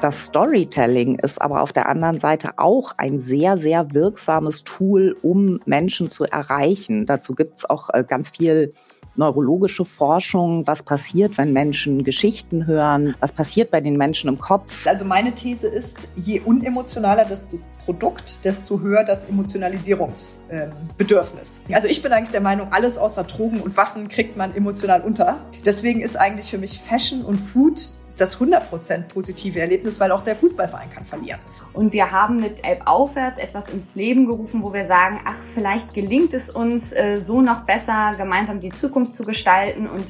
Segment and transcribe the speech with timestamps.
[0.00, 5.58] Das Storytelling ist aber auf der anderen Seite auch ein sehr, sehr wirksames Tool, um
[5.64, 7.04] Menschen zu erreichen.
[7.04, 8.72] Dazu gibt es auch äh, ganz viel
[9.16, 14.86] neurologische Forschung, was passiert, wenn Menschen Geschichten hören, was passiert bei den Menschen im Kopf.
[14.86, 17.48] Also meine These ist, je unemotionaler das
[17.84, 21.62] Produkt, desto höher das Emotionalisierungsbedürfnis.
[21.68, 25.00] Ähm, also ich bin eigentlich der Meinung, alles außer Drogen und Waffen kriegt man emotional
[25.00, 25.40] unter.
[25.66, 27.80] Deswegen ist eigentlich für mich Fashion und Food
[28.20, 31.40] das 100% positive Erlebnis, weil auch der Fußballverein kann verlieren.
[31.72, 35.94] Und wir haben mit Elb aufwärts etwas ins Leben gerufen, wo wir sagen, ach, vielleicht
[35.94, 40.04] gelingt es uns äh, so noch besser, gemeinsam die Zukunft zu gestalten und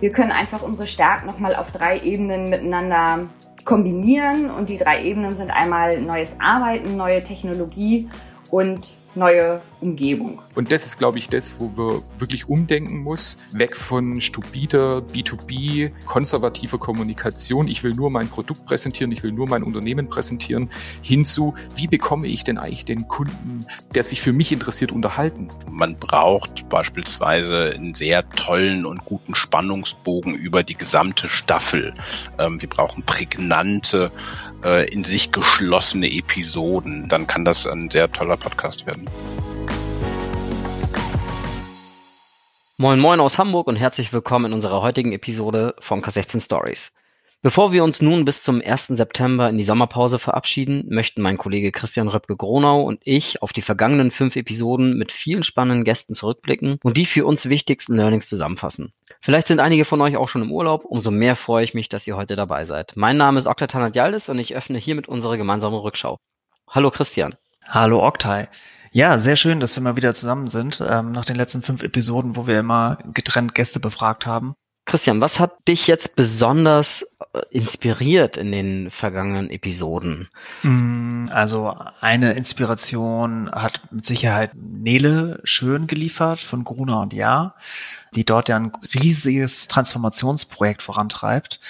[0.00, 3.26] wir können einfach unsere Stärken nochmal auf drei Ebenen miteinander
[3.64, 8.08] kombinieren und die drei Ebenen sind einmal neues Arbeiten, neue Technologie
[8.50, 10.42] und neue Umgebung.
[10.54, 13.38] Und das ist, glaube ich, das, wo wir wirklich umdenken muss.
[13.52, 17.68] Weg von stupider B2B, konservativer Kommunikation.
[17.68, 20.70] Ich will nur mein Produkt präsentieren, ich will nur mein Unternehmen präsentieren,
[21.02, 25.48] hinzu, wie bekomme ich denn eigentlich den Kunden, der sich für mich interessiert, unterhalten?
[25.70, 31.94] Man braucht beispielsweise einen sehr tollen und guten Spannungsbogen über die gesamte Staffel.
[32.38, 34.12] Ähm, wir brauchen prägnante
[34.64, 39.08] äh, in sich geschlossene Episoden, dann kann das ein sehr toller Podcast werden.
[42.76, 46.92] Moin Moin aus Hamburg und herzlich willkommen in unserer heutigen Episode von K16 Stories.
[47.40, 48.88] Bevor wir uns nun bis zum 1.
[48.88, 54.10] September in die Sommerpause verabschieden, möchten mein Kollege Christian Röpke-Gronau und ich auf die vergangenen
[54.10, 58.92] fünf Episoden mit vielen spannenden Gästen zurückblicken und die für uns wichtigsten Learnings zusammenfassen.
[59.20, 62.08] Vielleicht sind einige von euch auch schon im Urlaub, umso mehr freue ich mich, dass
[62.08, 62.94] ihr heute dabei seid.
[62.96, 66.18] Mein Name ist Oktay Tanat und ich öffne hiermit unsere gemeinsame Rückschau.
[66.68, 67.36] Hallo Christian.
[67.68, 68.48] Hallo Oktay.
[68.90, 72.34] Ja, sehr schön, dass wir mal wieder zusammen sind, ähm, nach den letzten fünf Episoden,
[72.34, 74.56] wo wir immer getrennt Gäste befragt haben.
[74.88, 77.02] Christian, was hat dich jetzt besonders
[77.34, 80.30] äh, inspiriert in den vergangenen Episoden?
[80.62, 87.54] Mm, also eine Inspiration hat mit Sicherheit Nele Schön geliefert von Gruner und Ja,
[88.14, 91.60] die dort ja ein riesiges Transformationsprojekt vorantreibt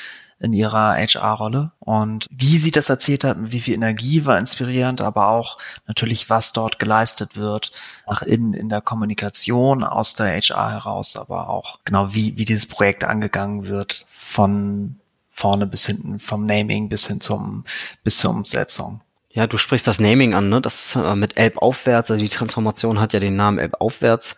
[0.41, 1.73] in ihrer HR-Rolle.
[1.81, 6.53] Und wie sie das erzählt hat, wie viel Energie war inspirierend, aber auch natürlich, was
[6.53, 7.73] dort geleistet wird,
[8.07, 12.67] nach innen in der Kommunikation aus der HR heraus, aber auch genau wie, wie dieses
[12.67, 17.65] Projekt angegangen wird von vorne bis hinten, vom Naming bis hin zum,
[18.03, 19.01] bis zur Umsetzung.
[19.31, 20.61] Ja, du sprichst das Naming an, ne?
[20.61, 24.37] Das äh, mit Elb aufwärts, also die Transformation hat ja den Namen Elb aufwärts.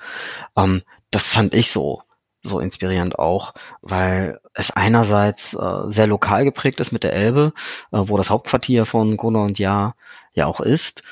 [0.56, 2.02] Ähm, das fand ich so
[2.42, 7.52] so inspirierend auch, weil es einerseits äh, sehr lokal geprägt ist mit der Elbe,
[7.92, 9.94] äh, wo das Hauptquartier von Gunnar und Ja
[10.32, 11.02] ja auch ist.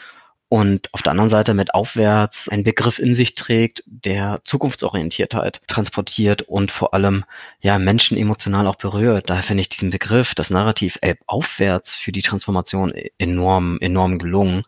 [0.50, 6.40] Und auf der anderen Seite mit aufwärts einen Begriff in sich trägt, der Zukunftsorientiertheit transportiert
[6.42, 7.24] und vor allem
[7.60, 9.28] ja Menschen emotional auch berührt.
[9.28, 14.62] Daher finde ich diesen Begriff, das Narrativ Elb aufwärts für die Transformation enorm, enorm gelungen.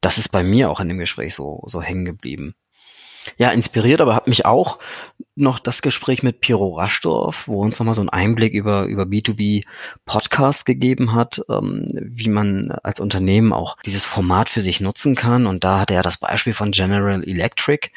[0.00, 2.56] Das ist bei mir auch in dem Gespräch so, so hängen geblieben
[3.36, 4.78] ja, inspiriert, aber hat mich auch
[5.34, 9.64] noch das Gespräch mit Piro Raschdorf, wo uns nochmal so einen Einblick über, über B2B
[10.04, 15.46] Podcast gegeben hat, ähm, wie man als Unternehmen auch dieses Format für sich nutzen kann.
[15.46, 17.90] Und da hat er das Beispiel von General Electric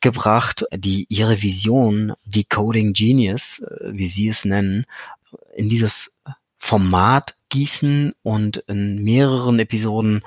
[0.00, 4.86] gebracht, die ihre Vision, Decoding Genius, äh, wie sie es nennen,
[5.54, 6.20] in dieses
[6.58, 10.22] Format gießen und in mehreren Episoden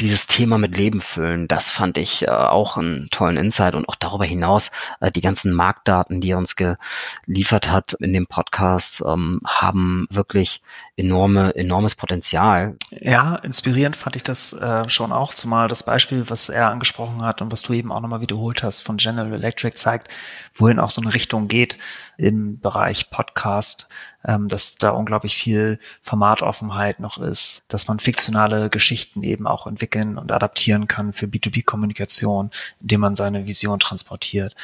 [0.00, 3.94] dieses Thema mit Leben füllen, das fand ich äh, auch einen tollen Insight und auch
[3.94, 9.40] darüber hinaus äh, die ganzen Marktdaten, die er uns geliefert hat in dem Podcast, ähm,
[9.46, 10.62] haben wirklich
[10.96, 12.76] enorme, enormes Potenzial.
[12.90, 17.40] Ja, inspirierend fand ich das äh, schon auch, zumal das Beispiel, was er angesprochen hat
[17.40, 20.08] und was du eben auch nochmal wiederholt hast von General Electric zeigt,
[20.54, 21.78] wohin auch so eine Richtung geht
[22.16, 23.88] im Bereich Podcast,
[24.24, 30.16] ähm, dass da unglaublich viel Formatoffenheit noch ist, dass man fiktionale Geschichten eben auch entwickeln
[30.18, 32.50] und adaptieren kann für B2B-Kommunikation,
[32.80, 34.54] indem man seine Vision transportiert.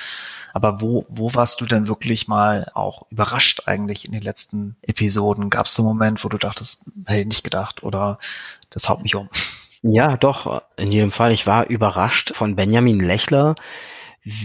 [0.53, 5.51] Aber wo, wo warst du denn wirklich mal auch überrascht eigentlich in den letzten Episoden?
[5.51, 8.19] Gab es so einen Moment, wo du dachtest, hätte ich nicht gedacht oder
[8.71, 9.29] das haut mich um?
[9.83, 11.33] Ja, doch, in jedem Fall.
[11.33, 13.55] Ich war überrascht von Benjamin Lechler,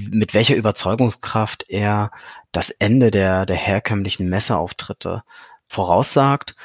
[0.10, 2.12] mit welcher Überzeugungskraft er
[2.51, 5.24] das Ende der, der herkömmlichen Messeauftritte
[5.68, 6.56] voraussagt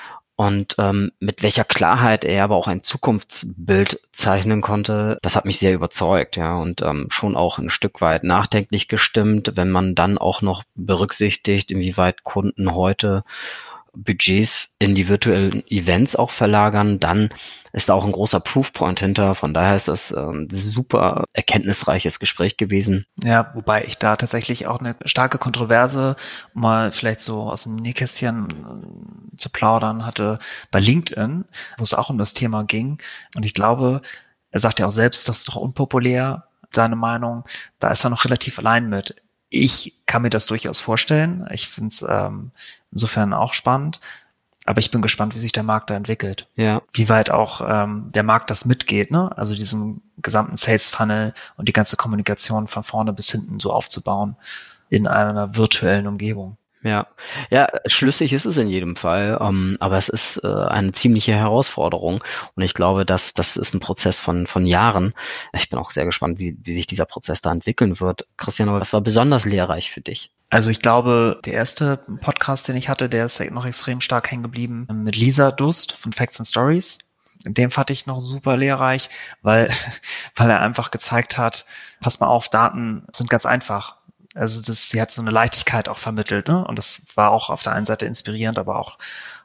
[0.41, 5.59] und ähm, mit welcher Klarheit er aber auch ein Zukunftsbild zeichnen konnte, das hat mich
[5.59, 10.17] sehr überzeugt, ja, und ähm, schon auch ein Stück weit nachdenklich gestimmt, wenn man dann
[10.17, 13.23] auch noch berücksichtigt, inwieweit Kunden heute
[13.95, 17.31] Budgets in die virtuellen Events auch verlagern, dann
[17.73, 19.35] ist da auch ein großer Proofpoint hinter.
[19.35, 23.07] Von daher ist das ein super erkenntnisreiches Gespräch gewesen.
[23.23, 26.17] Ja, wobei ich da tatsächlich auch eine starke Kontroverse,
[26.53, 30.39] mal vielleicht so aus dem Nähkästchen äh, zu plaudern hatte,
[30.71, 31.45] bei LinkedIn,
[31.79, 32.99] wo es auch um das Thema ging.
[33.37, 34.03] Und ich glaube,
[34.51, 37.45] er sagt ja auch selbst, das ist doch unpopulär, seine Meinung.
[37.79, 39.15] Da ist er noch relativ allein mit.
[39.51, 41.47] Ich kann mir das durchaus vorstellen.
[41.51, 42.53] Ich finde es ähm,
[42.93, 44.01] insofern auch spannend.
[44.67, 46.47] Aber ich bin gespannt, wie sich der Markt da entwickelt.
[46.55, 46.83] Ja.
[46.93, 49.37] Wie weit auch ähm, der Markt das mitgeht, ne?
[49.37, 54.37] Also diesen gesamten Sales Funnel und die ganze Kommunikation von vorne bis hinten so aufzubauen
[54.89, 56.57] in einer virtuellen Umgebung.
[56.83, 57.09] Ja,
[57.51, 62.25] ja, schlüssig ist es in jedem Fall, ähm, aber es ist äh, eine ziemliche Herausforderung
[62.55, 65.13] und ich glaube, dass das ist ein Prozess von von Jahren.
[65.53, 68.27] Ich bin auch sehr gespannt, wie, wie sich dieser Prozess da entwickeln wird.
[68.39, 70.31] Christian, was war besonders lehrreich für dich?
[70.49, 74.43] Also ich glaube, der erste Podcast, den ich hatte, der ist noch extrem stark hängen
[74.43, 76.99] geblieben mit Lisa Dust von Facts and Stories.
[77.45, 79.09] Den fand ich noch super lehrreich,
[79.43, 79.69] weil,
[80.35, 81.65] weil er einfach gezeigt hat,
[82.01, 83.99] pass mal auf, Daten sind ganz einfach.
[84.35, 86.65] Also das, sie hat so eine Leichtigkeit auch vermittelt, ne?
[86.65, 88.97] Und das war auch auf der einen Seite inspirierend, aber auch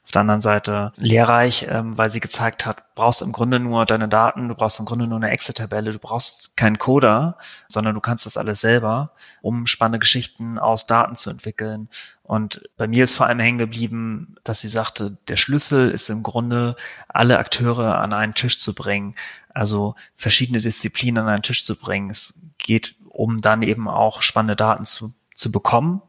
[0.05, 4.07] auf der anderen Seite lehrreich, ähm, weil sie gezeigt hat, brauchst im Grunde nur deine
[4.07, 7.37] Daten, du brauchst im Grunde nur eine Excel-Tabelle, du brauchst keinen Coder,
[7.69, 11.89] sondern du kannst das alles selber, um spannende Geschichten aus Daten zu entwickeln.
[12.21, 16.21] Und bei mir ist vor allem hängen geblieben, dass sie sagte, der Schlüssel ist im
[16.21, 16.75] Grunde,
[17.07, 19.15] alle Akteure an einen Tisch zu bringen,
[19.55, 22.11] also verschiedene Disziplinen an einen Tisch zu bringen.
[22.11, 26.01] Es geht um dann eben auch spannende Daten zu, zu bekommen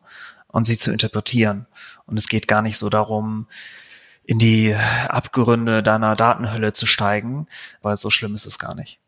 [0.48, 1.66] und sie zu interpretieren.
[2.04, 3.46] Und es geht gar nicht so darum,
[4.24, 4.74] in die
[5.08, 7.46] Abgründe deiner Datenhölle zu steigen,
[7.80, 9.00] weil so schlimm ist es gar nicht.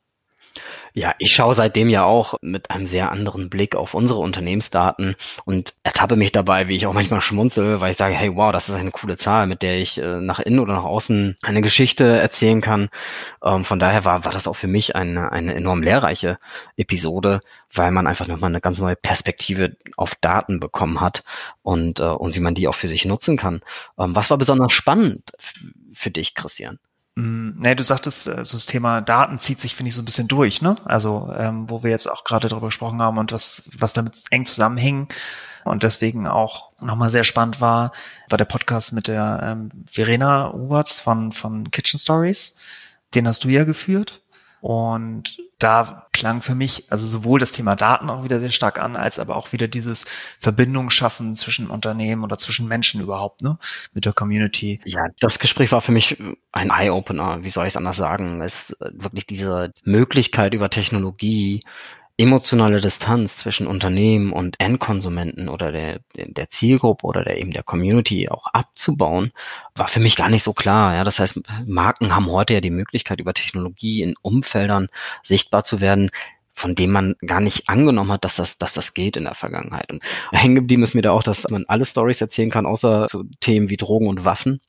[0.94, 5.74] Ja, ich schaue seitdem ja auch mit einem sehr anderen Blick auf unsere Unternehmensdaten und
[5.82, 8.74] ertappe mich dabei, wie ich auch manchmal schmunzel, weil ich sage, hey, wow, das ist
[8.74, 12.60] eine coole Zahl, mit der ich äh, nach innen oder nach außen eine Geschichte erzählen
[12.60, 12.88] kann.
[13.42, 16.38] Ähm, von daher war, war das auch für mich eine, eine enorm lehrreiche
[16.76, 17.40] Episode,
[17.72, 21.22] weil man einfach nochmal eine ganz neue Perspektive auf Daten bekommen hat
[21.62, 23.60] und, äh, und wie man die auch für sich nutzen kann.
[23.98, 25.32] Ähm, was war besonders spannend
[25.92, 26.78] für dich, Christian?
[27.18, 30.28] Mm, nee, du sagtest, also das Thema Daten zieht sich, finde ich, so ein bisschen
[30.28, 30.76] durch, ne?
[30.84, 34.46] Also, ähm, wo wir jetzt auch gerade darüber gesprochen haben und das, was damit eng
[34.46, 35.08] zusammenhing
[35.64, 37.90] und deswegen auch nochmal sehr spannend war,
[38.28, 42.56] war der Podcast mit der ähm, Verena Uberts von, von Kitchen Stories.
[43.16, 44.22] Den hast du ja geführt.
[44.60, 48.96] Und da klang für mich also sowohl das Thema Daten auch wieder sehr stark an,
[48.96, 50.06] als aber auch wieder dieses
[50.40, 53.58] Verbindung schaffen zwischen Unternehmen oder zwischen Menschen überhaupt, ne,
[53.92, 54.80] mit der Community.
[54.84, 56.20] Ja, das Gespräch war für mich
[56.52, 58.42] ein Eye-Opener, wie soll ich es anders sagen?
[58.42, 61.62] Es ist wirklich diese Möglichkeit über Technologie
[62.18, 68.28] emotionale Distanz zwischen Unternehmen und Endkonsumenten oder der, der Zielgruppe oder der eben der Community
[68.28, 69.30] auch abzubauen,
[69.76, 70.94] war für mich gar nicht so klar.
[70.96, 74.88] Ja, das heißt, Marken haben heute ja die Möglichkeit, über Technologie in Umfeldern
[75.22, 76.10] sichtbar zu werden,
[76.54, 79.88] von dem man gar nicht angenommen hat, dass das, dass das geht in der Vergangenheit.
[79.92, 83.24] Und hängen geblieben ist mir da auch, dass man alle Stories erzählen kann, außer zu
[83.38, 84.60] Themen wie Drogen und Waffen.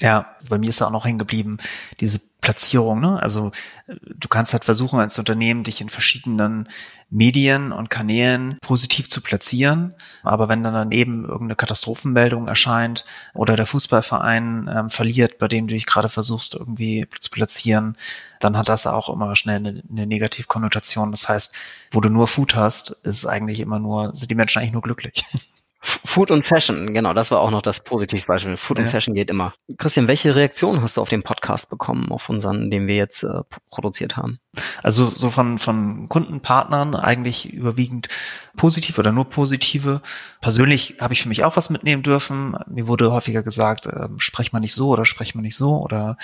[0.00, 1.58] Ja, bei mir ist da auch noch hängen geblieben,
[2.00, 3.22] diese Platzierung, ne?
[3.22, 3.52] Also
[3.86, 6.68] du kannst halt versuchen als Unternehmen dich in verschiedenen
[7.08, 9.94] Medien und Kanälen positiv zu platzieren,
[10.24, 15.74] aber wenn dann daneben irgendeine Katastrophenmeldung erscheint oder der Fußballverein ähm, verliert, bei dem du
[15.74, 17.96] dich gerade versuchst irgendwie zu platzieren,
[18.40, 21.12] dann hat das auch immer schnell eine, eine Negativkonnotation.
[21.12, 21.54] Das heißt,
[21.92, 25.24] wo du nur Food hast, ist eigentlich immer nur sind die Menschen eigentlich nur glücklich.
[25.84, 28.56] Food und Fashion, genau, das war auch noch das Positivbeispiel.
[28.56, 28.84] Food ja.
[28.84, 29.52] und Fashion geht immer.
[29.78, 33.40] Christian, welche Reaktion hast du auf den Podcast bekommen, auf unseren, den wir jetzt äh,
[33.70, 34.38] produziert haben?
[34.84, 38.08] Also so von, von Kundenpartnern eigentlich überwiegend
[38.56, 40.02] positiv oder nur positive.
[40.40, 42.56] Persönlich habe ich für mich auch was mitnehmen dürfen.
[42.68, 46.16] Mir wurde häufiger gesagt, äh, sprech mal nicht so oder sprech mal nicht so oder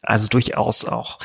[0.00, 1.18] also durchaus auch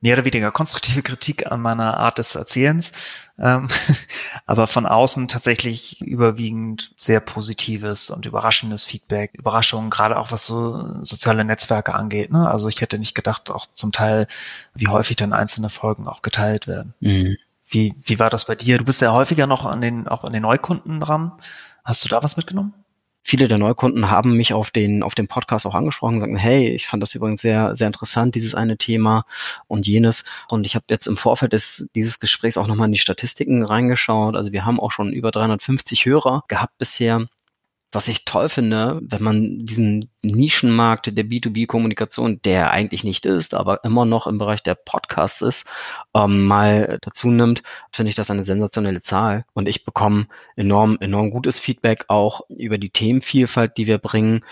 [0.00, 2.92] mehr oder weniger konstruktive Kritik an meiner Art des Erzählens,
[3.38, 3.68] ähm,
[4.46, 11.02] aber von außen tatsächlich überwiegend sehr positives und überraschendes Feedback, Überraschungen, gerade auch was so
[11.02, 12.30] soziale Netzwerke angeht.
[12.30, 12.48] Ne?
[12.48, 14.28] Also ich hätte nicht gedacht, auch zum Teil,
[14.74, 16.94] wie häufig dann einzelne Folgen auch geteilt werden.
[17.00, 17.36] Mhm.
[17.68, 18.78] Wie, wie war das bei dir?
[18.78, 21.32] Du bist ja häufiger noch an den, auch an den Neukunden dran.
[21.84, 22.72] Hast du da was mitgenommen?
[23.22, 26.68] Viele der Neukunden haben mich auf den, auf dem Podcast auch angesprochen und sagen, hey,
[26.70, 29.24] ich fand das übrigens sehr, sehr interessant, dieses eine Thema
[29.66, 30.24] und jenes.
[30.48, 34.36] Und ich habe jetzt im Vorfeld des, dieses Gesprächs auch nochmal in die Statistiken reingeschaut.
[34.36, 37.26] Also wir haben auch schon über 350 Hörer gehabt bisher
[37.90, 43.82] was ich toll finde, wenn man diesen Nischenmarkt der B2B-Kommunikation, der eigentlich nicht ist, aber
[43.82, 45.68] immer noch im Bereich der Podcasts ist,
[46.14, 49.44] ähm, mal dazu nimmt, finde ich das eine sensationelle Zahl.
[49.54, 50.26] Und ich bekomme
[50.56, 54.44] enorm, enorm gutes Feedback auch über die Themenvielfalt, die wir bringen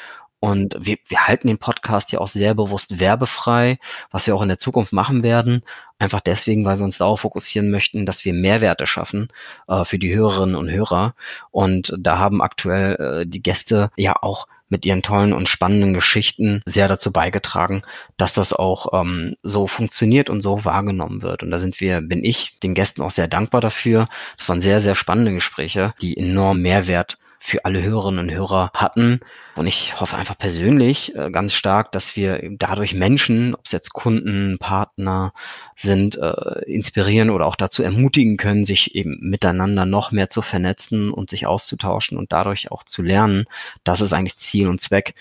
[0.46, 3.80] Und wir, wir halten den Podcast ja auch sehr bewusst werbefrei,
[4.12, 5.64] was wir auch in der Zukunft machen werden.
[5.98, 9.26] Einfach deswegen, weil wir uns darauf fokussieren möchten, dass wir Mehrwerte schaffen
[9.66, 11.16] äh, für die Hörerinnen und Hörer.
[11.50, 16.62] Und da haben aktuell äh, die Gäste ja auch mit ihren tollen und spannenden Geschichten
[16.64, 17.82] sehr dazu beigetragen,
[18.16, 21.42] dass das auch ähm, so funktioniert und so wahrgenommen wird.
[21.42, 24.06] Und da sind wir, bin ich den Gästen auch sehr dankbar dafür.
[24.38, 29.20] Das waren sehr, sehr spannende Gespräche, die enorm Mehrwert für alle Hörerinnen und Hörer hatten.
[29.54, 33.92] Und ich hoffe einfach persönlich äh, ganz stark, dass wir dadurch Menschen, ob es jetzt
[33.92, 35.32] Kunden, Partner
[35.76, 41.10] sind, äh, inspirieren oder auch dazu ermutigen können, sich eben miteinander noch mehr zu vernetzen
[41.10, 43.44] und sich auszutauschen und dadurch auch zu lernen.
[43.84, 45.14] Das ist eigentlich Ziel und Zweck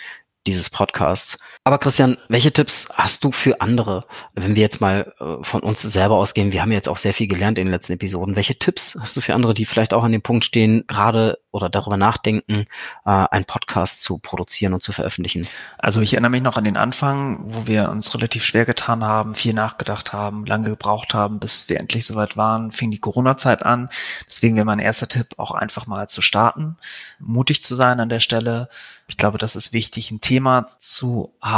[0.48, 1.40] dieses Podcasts.
[1.68, 4.06] Aber Christian, welche Tipps hast du für andere,
[4.36, 6.52] wenn wir jetzt mal äh, von uns selber ausgehen?
[6.52, 8.36] Wir haben jetzt auch sehr viel gelernt in den letzten Episoden.
[8.36, 11.68] Welche Tipps hast du für andere, die vielleicht auch an dem Punkt stehen, gerade oder
[11.68, 12.68] darüber nachdenken,
[13.04, 15.48] äh, einen Podcast zu produzieren und zu veröffentlichen?
[15.80, 19.34] Also ich erinnere mich noch an den Anfang, wo wir uns relativ schwer getan haben,
[19.34, 23.90] viel nachgedacht haben, lange gebraucht haben, bis wir endlich soweit waren, fing die Corona-Zeit an.
[24.30, 26.78] Deswegen wäre mein erster Tipp auch einfach mal zu starten,
[27.18, 28.70] mutig zu sein an der Stelle.
[29.08, 31.55] Ich glaube, das ist wichtig, ein Thema zu haben,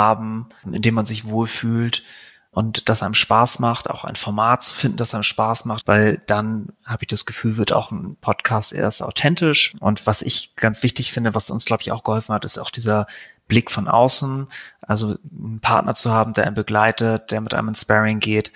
[0.66, 2.04] in dem man sich wohlfühlt
[2.52, 6.22] und das einem Spaß macht, auch ein Format zu finden, das einem Spaß macht, weil
[6.26, 9.76] dann habe ich das Gefühl, wird auch ein Podcast erst authentisch.
[9.80, 12.72] Und was ich ganz wichtig finde, was uns, glaube ich, auch geholfen hat, ist auch
[12.72, 13.06] dieser
[13.48, 14.48] Blick von außen,
[14.82, 18.52] also einen Partner zu haben, der einen begleitet, der mit einem Sparring geht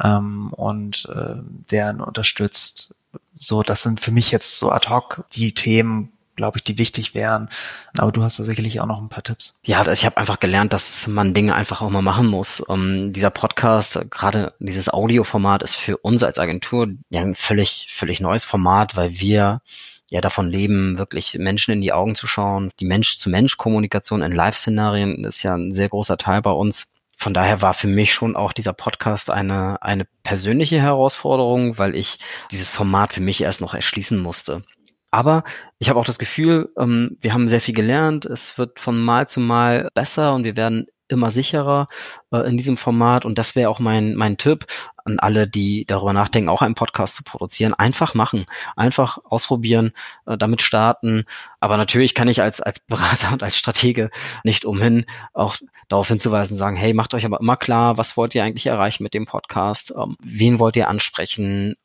[0.00, 1.34] ähm, und äh,
[1.70, 2.94] der einen unterstützt.
[3.34, 7.14] So, das sind für mich jetzt so ad hoc die Themen, glaube ich, die wichtig
[7.14, 7.50] wären.
[7.98, 9.60] Aber du hast da sicherlich auch noch ein paar Tipps.
[9.62, 12.60] Ja, ich habe einfach gelernt, dass man Dinge einfach auch mal machen muss.
[12.60, 17.88] Um, ähm, dieser Podcast, gerade dieses Audioformat, ist für uns als Agentur ja ein völlig,
[17.90, 19.60] völlig neues Format, weil wir
[20.08, 22.70] ja davon leben, wirklich Menschen in die Augen zu schauen.
[22.80, 26.94] Die Mensch-zu-Mensch-Kommunikation in Live-Szenarien ist ja ein sehr großer Teil bei uns.
[27.16, 32.18] Von daher war für mich schon auch dieser Podcast eine, eine persönliche Herausforderung, weil ich
[32.50, 34.62] dieses Format für mich erst noch erschließen musste.
[35.10, 35.44] Aber
[35.78, 38.26] ich habe auch das Gefühl, ähm, wir haben sehr viel gelernt.
[38.26, 41.88] Es wird von Mal zu Mal besser und wir werden immer sicherer
[42.32, 43.24] äh, in diesem Format.
[43.24, 44.66] Und das wäre auch mein, mein Tipp
[45.04, 47.74] an alle, die darüber nachdenken, auch einen Podcast zu produzieren.
[47.74, 49.92] Einfach machen, einfach ausprobieren,
[50.26, 51.24] äh, damit starten.
[51.58, 54.10] Aber natürlich kann ich als, als Berater und als Stratege
[54.44, 55.56] nicht umhin, auch
[55.88, 59.14] darauf hinzuweisen, sagen, hey, macht euch aber immer klar, was wollt ihr eigentlich erreichen mit
[59.14, 59.92] dem Podcast?
[59.96, 61.76] Ähm, wen wollt ihr ansprechen?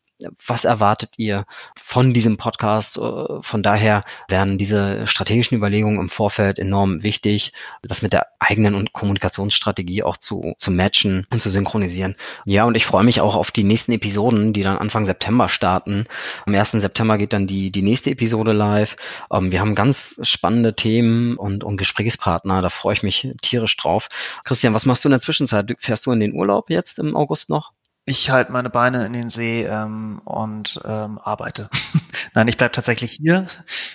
[0.46, 1.46] Was erwartet ihr
[1.78, 2.98] von diesem Podcast?
[2.98, 8.76] Äh, von daher werden diese strategischen Überlegungen im Vorfeld enorm wichtig, das mit der eigenen
[8.76, 12.16] und Kommunikationsstrategie auch zu, zu matchen und zu synchronisieren.
[12.46, 16.06] Ja, und ich freue mich auch auf die nächsten Episoden, die dann Anfang September starten.
[16.46, 16.72] Am 1.
[16.72, 18.96] September geht dann die, die nächste Episode live.
[19.32, 22.62] Ähm, wir haben ganz spannende Themen und, und Gesprächspartner.
[22.62, 24.08] Da freue ich mich tierisch drauf.
[24.44, 25.74] Christian, was machst du in der Zwischenzeit?
[25.80, 27.75] Fährst du in den Urlaub jetzt im August noch?
[28.08, 31.70] Ich halte meine Beine in den See ähm, und ähm, arbeite.
[32.36, 33.48] Nein, ich bleib tatsächlich hier,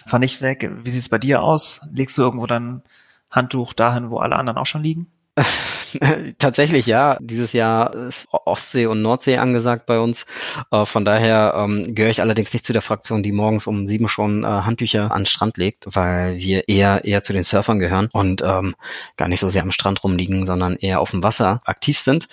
[0.07, 0.69] fahr nicht weg.
[0.83, 1.87] Wie sieht's bei dir aus?
[1.93, 2.83] Legst du irgendwo dein
[3.31, 5.07] Handtuch dahin, wo alle anderen auch schon liegen?
[6.38, 7.19] Tatsächlich ja.
[7.21, 10.26] Dieses Jahr ist Ostsee und Nordsee angesagt bei uns.
[10.73, 14.09] Äh, von daher ähm, gehöre ich allerdings nicht zu der Fraktion, die morgens um sieben
[14.09, 18.09] schon äh, Handtücher an den Strand legt, weil wir eher eher zu den Surfern gehören
[18.12, 18.75] und ähm,
[19.17, 22.26] gar nicht so sehr am Strand rumliegen, sondern eher auf dem Wasser aktiv sind.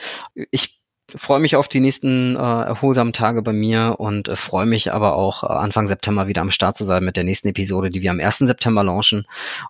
[0.49, 0.77] Ich
[1.17, 5.15] freue mich auf die nächsten äh, erholsamen Tage bei mir und äh, freue mich aber
[5.15, 8.11] auch äh, Anfang September wieder am Start zu sein mit der nächsten Episode, die wir
[8.11, 8.39] am 1.
[8.39, 9.25] September launchen.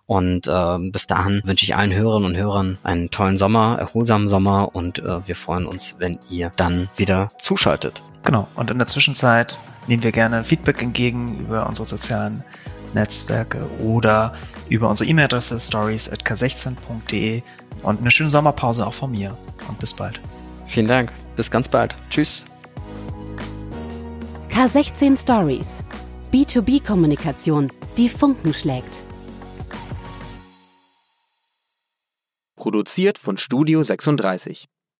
[0.06, 4.74] Und äh, bis dahin wünsche ich allen Hörerinnen und Hörern einen tollen Sommer, erholsamen Sommer
[4.74, 8.02] und äh, wir freuen uns, wenn ihr dann wieder zuschaltet.
[8.24, 8.48] Genau.
[8.54, 12.44] Und in der Zwischenzeit nehmen wir gerne Feedback entgegen über unsere sozialen
[12.94, 14.34] Netzwerke oder
[14.68, 17.42] über unsere E-Mail-Adresse stories.k16.de
[17.82, 19.36] und eine schöne Sommerpause auch von mir.
[19.68, 20.20] Und bis bald.
[20.66, 21.12] Vielen Dank.
[21.38, 21.94] Bis ganz bald.
[22.10, 22.44] Tschüss.
[24.50, 25.84] K16 Stories.
[26.32, 28.96] B2B-Kommunikation, die Funken schlägt.
[32.56, 34.66] Produziert von Studio 36.